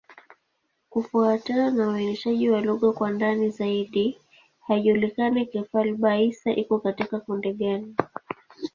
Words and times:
Kufuatana 0.89 1.71
na 1.71 1.89
uainishaji 1.89 2.49
wa 2.49 2.61
lugha 2.61 2.91
kwa 2.91 3.11
ndani 3.11 3.49
zaidi, 3.49 4.19
haijulikani 4.59 5.45
Kifali-Baissa 5.45 6.51
iko 6.55 6.79
katika 6.79 7.19
kundi 7.19 7.53
gani. 7.53 7.95